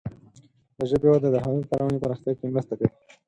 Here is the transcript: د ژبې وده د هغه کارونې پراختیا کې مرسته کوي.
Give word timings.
د 0.77 0.79
ژبې 0.89 1.09
وده 1.11 1.29
د 1.31 1.37
هغه 1.45 1.61
کارونې 1.71 2.01
پراختیا 2.03 2.31
کې 2.37 2.45
مرسته 2.55 2.73
کوي. 2.79 2.89